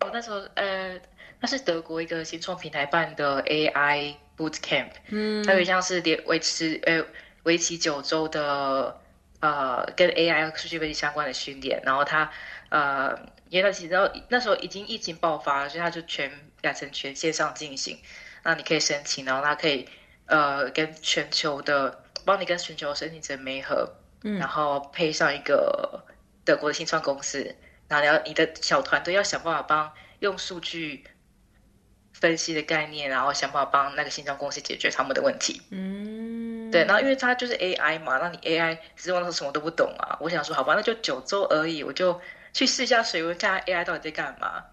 [0.00, 1.00] 我那时候呃，
[1.40, 7.04] 那是德国一个新创平台办的 AI Boot Camp，嗯，它有点像是连维持呃
[7.42, 9.00] 为期九周的
[9.40, 12.30] 呃跟 AI 数据分析相关的训练，然后它
[12.70, 13.18] 呃
[13.48, 17.98] 因为它其实那时候已经疫情爆发了，所以它就全改成全线上进行。
[18.42, 19.88] 那你可以申请，然后它可以
[20.26, 23.94] 呃跟全球的帮你跟全球申请者媒合，
[24.24, 26.04] 嗯，然后配上一个
[26.44, 27.54] 德国的新创公司。
[27.88, 31.04] 然后你要你的小团队要想办法帮用数据
[32.18, 35.60] 分析的概念，然后想办法帮那个新创公司解决他们的问题。
[35.70, 36.82] 嗯，对。
[36.84, 40.16] 然后因为它就是 AI 嘛，那你 AI 其实我那时什么都不懂啊。
[40.20, 42.18] 我想说，好吧，那就九周而已，我就
[42.54, 44.64] 去试一下水温，看看 AI 到底在干嘛。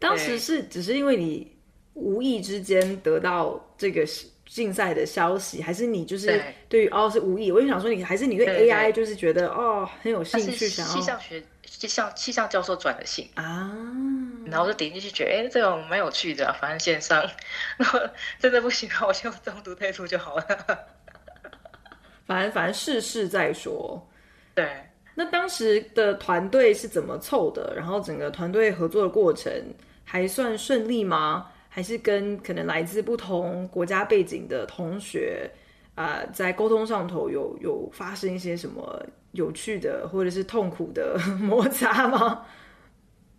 [0.00, 1.56] 当时是只是因为你
[1.94, 4.04] 无意之间得到这个
[4.52, 7.52] 竞赛的消息，还是你就是对于哦是无意？
[7.52, 10.92] 我就想说，你还是你对 AI 就是觉得哦很有兴趣，想要。
[10.92, 13.70] 气象学气象气象教授转的信啊，
[14.46, 17.24] 然后我就点进去，觉得哎，这个蛮有趣的，反正线上，
[17.78, 18.00] 然后
[18.40, 20.44] 真的不行，我就中途退出就好了。
[22.26, 24.04] 反正反正试试再说。
[24.52, 24.68] 对，
[25.14, 27.72] 那当时的团队是怎么凑的？
[27.76, 29.52] 然后整个团队合作的过程
[30.04, 31.50] 还算顺利吗？
[31.70, 35.50] 还是跟可能来自不同国家背景的同学
[35.94, 39.02] 啊、在沟通上头有有发生一些什么？
[39.32, 42.44] 有趣的或者是痛苦的 摩擦吗？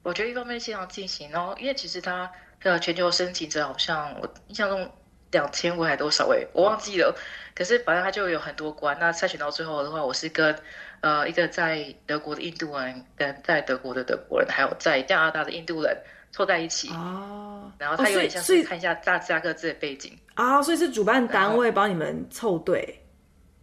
[0.03, 4.89] 我觉得一方面线上进行，然后因为其实他的全球申请者好像我印象中
[5.31, 7.13] 两千位还多少位，我忘记了。
[7.53, 10.55] 可是反正他就有很多关，那筛选到最后的话，我是跟
[11.01, 15.97] 呃一个在德国的印度人，跟在德国的德国人，还有在加拿大的印度人
[16.31, 17.71] 凑在一起哦。
[17.77, 22.97] 然后他有点像是看一下大家各自的背景啊、哦，所以是主办单位帮你们凑对。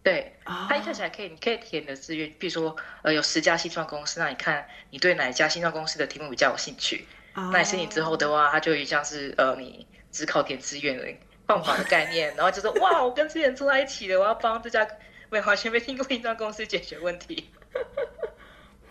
[0.01, 7.05] 对，他一开始还可以，你可以填的志愿，比如说，呃，有十家新创公司，那你看你对哪一家新创公司的题目比较有兴趣？
[7.35, 11.05] 哦、那你申请之后的话，他就有像是呃，你只考填志愿的
[11.45, 14.87] 放榜的概念，然后就说 哇，我跟这些人坐在一起了，我要帮这家
[15.29, 17.49] 没完全没听过新创公司解决问题。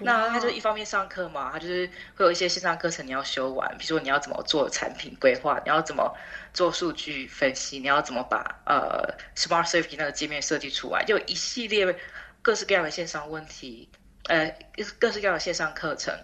[0.00, 6.16] 那他就一方面上课嘛，他就是会有一些线上课程你要修完，比如说你要怎么做产品规划，你要怎么
[6.54, 11.96] 做数据分析，你要怎么把呃 Smart Safety 那个界面设计出来，就一系列
[12.42, 13.88] 各式各样的线上问题，
[14.28, 14.54] 呃，
[14.98, 16.14] 各式各样的线上课程，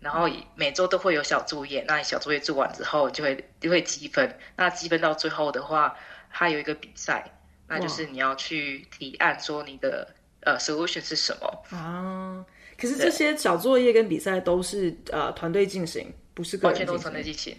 [0.00, 5.96] 然后每周都会有小作业，那你小作业做完之后就会就会积分，那积分到最后的话，
[6.30, 7.30] 它有一个比赛，
[7.66, 11.64] 那就是你要去提案说你的呃 solution 是什么。
[11.76, 12.44] 啊。
[12.80, 16.86] 可是这些小作业跟比赛都是呃团队进行，不是个人进行。
[16.86, 17.56] 完全都是团队进行。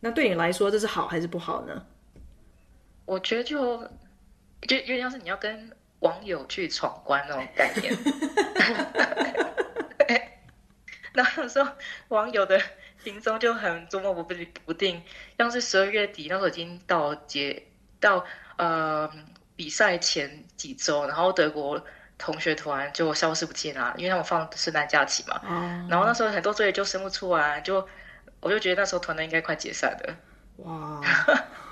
[0.00, 1.84] 那对你来说，这是好还是不好呢？
[3.04, 3.76] 我觉得就
[4.62, 7.94] 就有点像是你要跟网友去闯关那种概念。
[11.12, 11.70] 然后有时候
[12.08, 12.58] 网友的
[13.04, 15.02] 行踪就很捉摸不不定，
[15.36, 17.62] 像是十二月底那时候已经到结
[18.00, 18.24] 到
[18.56, 19.10] 呃
[19.56, 21.84] 比赛前几周，然后德国。
[22.16, 25.40] 同学团就消失不见了，因为他们放圣诞假期嘛。
[25.44, 25.90] Oh.
[25.90, 27.86] 然后那时候很多作业就生不出来，就
[28.40, 30.16] 我就觉得那时候团队应该快解散了。
[30.58, 31.00] 哇！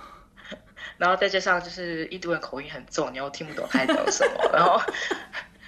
[0.98, 4.80] 然后再加上就是印度人口音很重，你又听不懂他在讲什么， 然后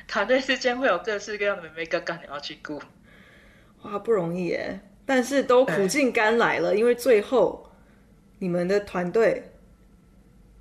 [0.06, 2.80] 团队之间会有各式各样的妹妹哥哥你要去顾。
[3.82, 4.80] 哇，不容易耶！
[5.06, 7.70] 但是都苦尽甘来了，因为最后
[8.38, 9.52] 你们的团队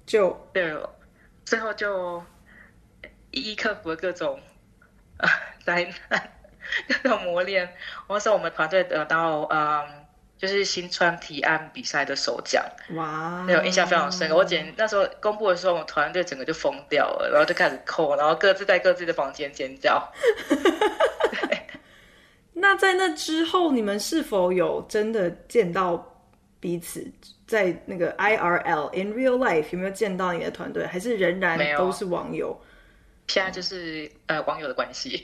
[0.06, 0.90] 就对了，
[1.44, 2.24] 最后就。
[3.34, 4.40] 一一克服了各种
[5.18, 5.28] 啊
[5.66, 6.30] 灾难，
[7.04, 7.68] 各种磨练。
[8.08, 9.86] 那时候我们团队得到嗯，
[10.38, 12.64] 就是新川提案比赛的首奖。
[12.96, 13.44] 哇！
[13.48, 14.36] 那种印象非常深刻。
[14.36, 20.12] 我简那时候公布的时候，我们团队整个就疯掉了，然后就开始扣，然后各自在各自的房间尖叫。
[22.56, 26.22] 那在那之后，你们是否有真的见到
[26.60, 27.12] 彼此？
[27.46, 30.86] 在那个 IRL in real life 有没有见到你的团队？
[30.88, 32.60] 还是仍然都是网友？
[33.28, 35.24] 现在就是呃网友的关系，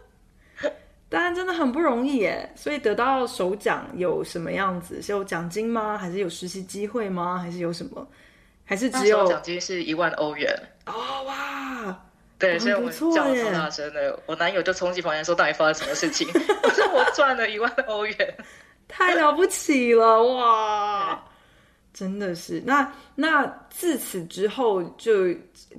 [1.08, 2.48] 当然真的很不容易耶。
[2.54, 5.02] 所以得到首奖有什么样子？
[5.02, 5.98] 是有奖金吗？
[5.98, 7.38] 还是有实习机会吗？
[7.38, 8.06] 还是有什么？
[8.64, 10.48] 还是只有奖金是一万欧元？
[10.86, 12.00] 哦哇，
[12.38, 16.28] 对，所以我们叫超大声的，我男友就冲进房间说：“到底发生什么事情？”
[16.62, 18.36] 我说：“我赚了一万欧元，
[18.86, 21.20] 太了不起了哇！”
[21.92, 25.26] 真的是，那那自此之后，就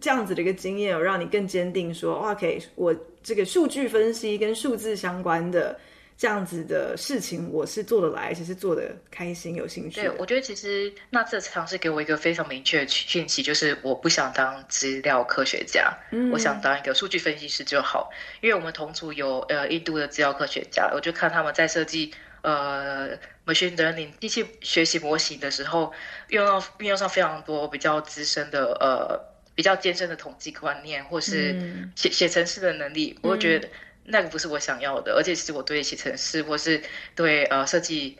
[0.01, 2.93] 这样子的一个经验，有让你更坚定说，哇，OK，我
[3.23, 5.79] 这个数据分析跟数字相关的
[6.17, 10.01] 这样子的事情，我是做得来，而且是做得开心、有兴趣。
[10.01, 18.09] 对，我觉得其实那这尝试给我一个非常明确的讯息，就是我不想当资料科学家，嗯，我想当一个数据分析师就好。
[18.41, 22.13] 因为我们同组有呃印度的资料科学家，我就看他们在设计。
[22.41, 25.91] 呃 machine learning 机器学习模型的时候，
[26.29, 29.19] 用到运用上非常多比较资深的呃
[29.55, 33.67] 比较艰深的统计观念，或是写写程式的能力，我会觉得
[34.05, 36.81] 那个不是我想要的，而且其实我对写程式或是
[37.15, 38.17] 对呃设计。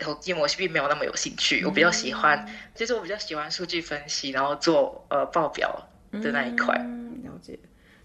[0.00, 6.72] 统计模型并没有那么有兴趣，我比较喜欢，其实我比较喜欢数据分析，然后做呃报表的那一块。
[6.78, 7.58] 嗯，了解。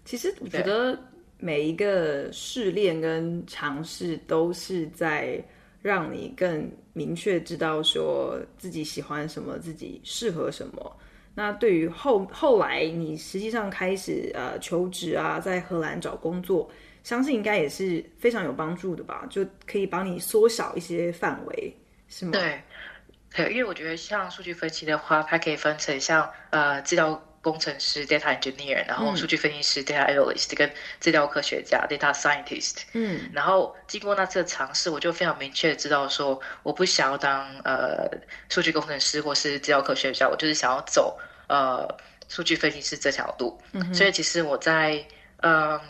[0.04, 0.98] 其实我觉得
[1.38, 5.40] 每一个试炼跟尝试都是在
[5.84, 10.96] 让你更明确知道说自己喜欢什么，自己适合什么。
[11.34, 16.70] 那对于后后来你实际上开始呃求职啊，在荷兰找工作，
[17.02, 19.26] 相信应该也是非常有帮助的吧？
[19.28, 21.76] 就可以帮你缩小一些范围。
[22.08, 22.32] 是吗？
[22.32, 30.68] 对，因为我觉得像数据分析的话，它可以分成像呃资料工程师 （data engineer），然后数据分析师 （data analyst） 跟
[30.98, 32.78] 资料科学家 （data scientist）。
[32.94, 38.10] 嗯，然后经过那次的尝试，我就非常明确的知道说，我不想要当呃
[38.48, 41.16] 数据工程师或是资料科学家，我就是想要走
[41.48, 41.86] 呃
[42.28, 43.60] 数据分析师这条路。
[43.72, 45.04] 嗯，所以其实我在
[45.42, 45.80] 嗯、呃、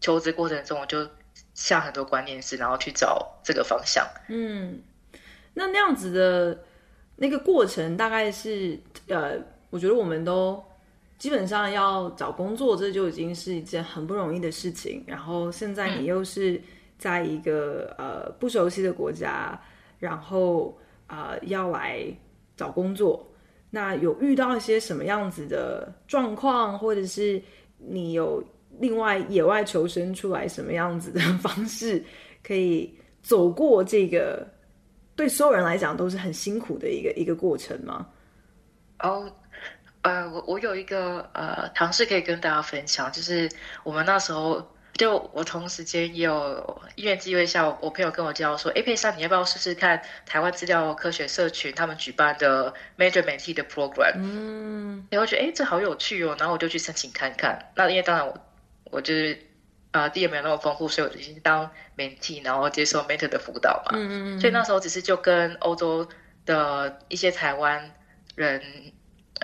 [0.00, 1.08] 求职过程中，我就
[1.54, 4.06] 下很多关键词，然后去找这个方向。
[4.28, 4.82] 嗯。
[5.56, 6.64] 那那样子的
[7.14, 9.38] 那个过程，大概是呃，
[9.70, 10.60] 我觉得我们都
[11.24, 15.02] 基本上要找工作，这就已经是一件很不容易的事情。
[15.06, 16.60] 然后现在你又是
[16.98, 19.58] 在一个呃不熟悉的国家，
[19.98, 22.04] 然后啊、呃、要来
[22.58, 23.26] 找工作，
[23.70, 27.42] 那有遇到一些什么样子的状况，或者是
[27.78, 28.44] 你有
[28.78, 32.04] 另外野外求生出来什么样子的方式，
[32.46, 34.46] 可以走过这个？
[35.16, 38.06] 对所有人来讲都是很辛苦的一个一个过程吗？
[38.98, 39.32] 哦，oh,
[40.04, 43.50] 呃，我我有一个呃尝试可以跟大家分享，就是
[43.82, 54.14] 我们那时候就我同时间也有因缘机会下，我朋友跟我介绍说，哎，佩珊，你要不要试试看台湾资料科学社群他们举办的 Major Mentee 的 program？
[54.16, 57.72] 嗯，然后觉得哎，这好有趣哦，然后我就去申请看看。
[57.74, 58.38] 那因为当然我
[58.90, 59.38] 我就是。
[59.94, 63.92] 啊，地也没有那么丰富，所以我就先当 mentee，然后接受 mentor 的辅导嘛。
[63.94, 64.40] 嗯嗯嗯。
[64.40, 66.08] 所以那时候只是就跟欧洲
[66.44, 67.92] 的一些台湾
[68.34, 68.60] 人，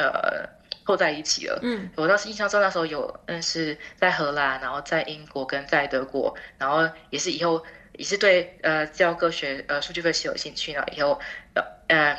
[0.00, 0.48] 呃，
[0.86, 1.58] 凑在一起了。
[1.62, 1.90] 嗯。
[1.96, 11.20] 我当时印象中那时候有认识在荷兰，然后在英国跟在德国，然后也是以后也是对呃教科学呃数据分析有兴趣，然后以后
[11.54, 12.16] 呃嗯，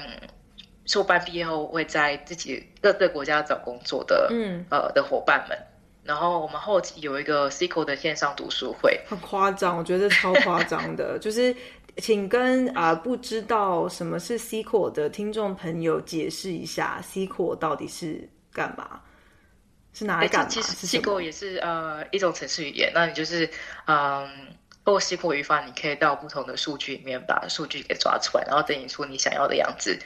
[0.86, 5.58] 硕班毕业后会在自己各个国家找工作的嗯呃的伙伴们。
[6.04, 11.18] 然后我们后期有一个 SQL 的线上读书会，很夸张，我觉得超夸张的。
[11.22, 11.56] 就是，
[11.98, 19.02] 请跟啊、呃、不知道什么是 SQL 的听众朋友解释一下，SQL 到底是干嘛？
[19.94, 20.48] 是哪里干嘛？
[20.48, 23.50] 其实 SQL 也是呃一种程式语言，那你就是
[23.88, 24.30] 嗯，
[24.86, 30.00] 透过 SQL 语法，你可以到不同的数据里面把数据给抓出来，然后整理出你想要的样子。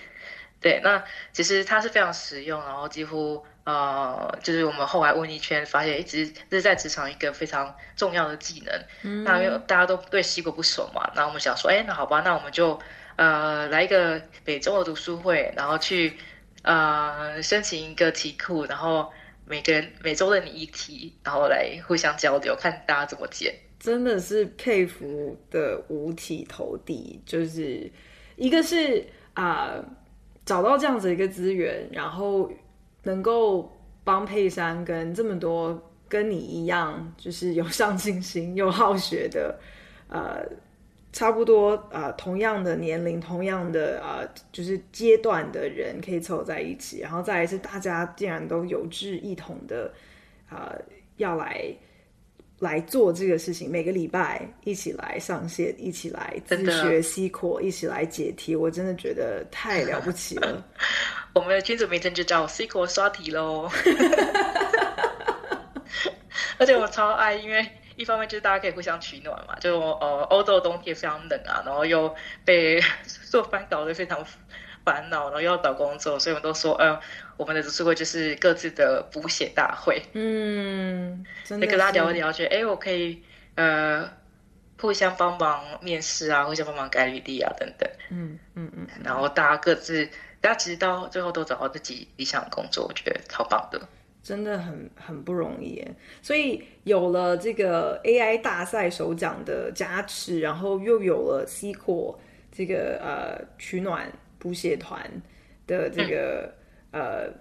[0.61, 3.45] 对，那其实它是非常实用，然后几乎。
[3.65, 8.71] 呃，就是我们后来问一圈，发现一直这是在职场一个非常重要的技能。
[9.01, 12.79] 嗯，那因为大家都对 SQL 不熟嘛，那我们想说，哎，那好吧，那我们就
[13.15, 16.15] 呃来一个每周的读书会，然后去
[16.61, 19.11] 呃申请一个题库，然后
[19.47, 23.51] 每个人每周的你一题，然后来互相交流，看大家怎么解。
[23.79, 27.91] 真的是佩服的五体投地，就是
[28.35, 29.85] 一个是啊、呃、
[30.45, 32.49] 找到这样子一个资源，然后。
[33.07, 33.71] 能够
[34.03, 35.79] 帮佩珊跟这么多
[36.09, 39.59] 跟你一样，就是有上进心又好学的，
[40.07, 40.43] 呃，
[41.13, 49.93] 差不多呃同样的年龄、同样的呃就是阶段的人，可以凑在一起，然后再来是大家竟然都有志一同的，
[50.49, 50.75] 呃，
[51.17, 51.63] 要来
[52.59, 60.63] 来做这个事情，每个礼拜一起来上线，一起来自学 SQL，一起来解题，我真的觉得太了不起了。
[61.35, 63.69] 我们的群组名称就叫 SQL 刷题喽，
[66.57, 67.65] 而且我超爱，因为
[67.97, 72.13] 一方面就是大家可以互相取暖嘛，就呃欧洲的冬天非常冷啊，然后又
[72.45, 72.81] 被
[73.29, 74.25] 做翻搞得非常
[74.85, 76.97] 烦恼，然后又要找工作，所以我们都说，呃，
[77.35, 83.21] 我们的读书会就是各自的补血大会，嗯，真的跟大家聊一聊，觉得哎，我可以
[83.55, 84.09] 呃
[84.79, 90.07] 互相帮忙面试啊，互相帮忙改履历啊，等等，嗯嗯嗯，然后大家各自。
[90.41, 93.81] 大家其实到最后都找到自己理想的工作，我觉得超棒的，
[94.21, 95.83] 真的很很不容易。
[96.21, 102.15] 所以有了这个 AI 大赛首奖的加持，然后又有了 SQL
[102.51, 104.07] 这个呃取暖
[104.45, 105.01] 补血团
[105.65, 106.53] 的这个、
[106.91, 107.33] 嗯、呃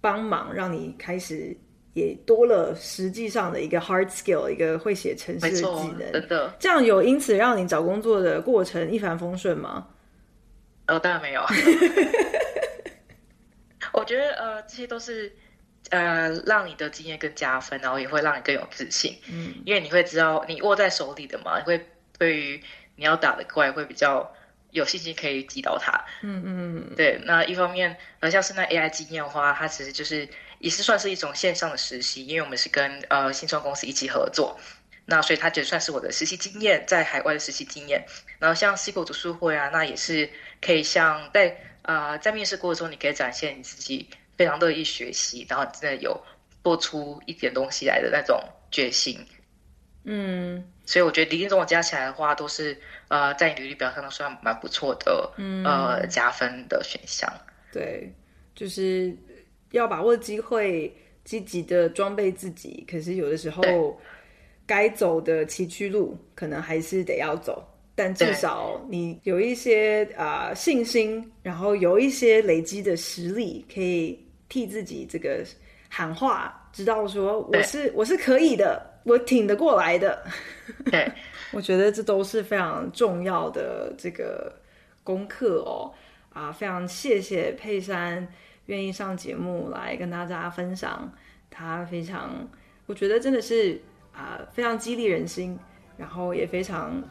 [0.00, 1.52] 帮忙，让你开始
[1.94, 5.64] 也多了实际上的一个 hard skill，一个会写程式的技
[5.98, 6.12] 能。
[6.12, 9.88] 真的，这样有因此让你找工作的过程一帆风顺吗？
[10.86, 11.42] 呃，当然没有。
[13.92, 15.32] 我觉得呃，这些都是
[15.90, 19.18] 呃，让你的经验更加分，然后也会让你更有自信。
[19.28, 21.84] 嗯，因为你会知道你握在手里的嘛，你会
[22.16, 22.62] 对于
[22.94, 24.32] 你要打的怪会比较
[24.74, 25.92] 有信心，可以击倒它。
[26.20, 27.18] 嗯嗯，对。
[27.24, 34.60] 那一方面，呃，像是那 AI 经验的话，它其实就是也是算是一种线上的实习，因为我们是跟呃新创公司一起合作，
[35.06, 38.04] 那所以它就算是我的实习经验，在海外的实习经验。
[38.38, 40.28] 然后像 SQL 读书会啊，那也是
[40.60, 41.56] 可以像在。
[41.84, 44.08] 啊、呃，在面试过程中，你可以展现你自己
[44.38, 46.18] 非常乐意学习，然后真的有
[46.62, 49.22] 做出一点东西来的那种决心。
[50.04, 52.80] 嗯，所以我觉得零零总总加起来的话，都是
[53.14, 57.32] 呃，在履历表上都算蛮不错的，嗯，呃，加分的选项。
[57.72, 58.12] 对，
[58.56, 59.16] 就是
[59.70, 60.92] 要把握机会，
[61.22, 62.84] 积极的装备自己。
[62.90, 63.96] 可是有的时候，
[64.66, 67.64] 该走的崎岖路，可能还是得要走。
[67.94, 75.44] 但至少你有一些啊、呃、信心，然后有一些累积的实力，可以替自己这个
[75.88, 80.26] 喊话，知道说我是我是可以的，我挺得过来的。
[80.90, 81.08] 对，
[81.52, 84.52] 我觉得这都是非常重要的这个
[85.02, 85.92] 功课哦。
[86.32, 88.26] 啊，非常谢谢佩珊
[88.66, 91.12] 愿意上节目来跟大家分享，
[91.50, 92.30] 他非常，
[92.86, 93.80] 我觉得真的是
[94.12, 95.58] 啊、非常激励人心，
[95.96, 97.02] 然后也非常。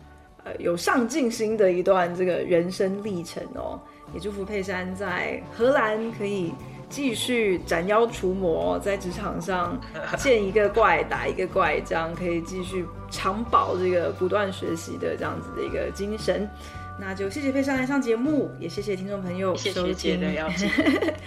[0.45, 3.79] 呃，有上进心的一段这个人生历程哦，
[4.13, 6.53] 也祝福佩珊在荷兰可以
[6.93, 9.81] 继续斩妖除魔，在职场上
[10.15, 16.47] 见一个怪打一个怪，这样可以继续长保这个不断学习的这样子的一个精神。
[16.99, 20.21] 那就谢谢佩珊来上节目，也谢谢听众朋友收听，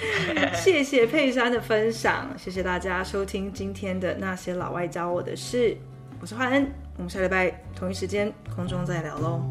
[0.54, 5.76] 谢谢佩珊的分享，谢谢大家收听今天的那些老外教我的事，
[6.20, 6.70] 我是焕恩。
[6.96, 9.42] 我们下礼拜同一时间空中再聊喽。